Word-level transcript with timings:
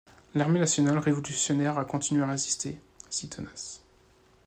L'Armée 0.33 0.59
nationale 0.59 0.97
révolutionnaire 0.97 1.77
a 1.77 1.85
continué 1.85 2.23
à 2.23 2.27
résister 2.27 2.75
si 3.11 3.29
tenace. 3.29 3.83